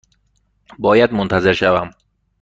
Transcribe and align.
باید 0.79 1.13
منتظر 1.13 1.53
شوم؟ 1.53 1.91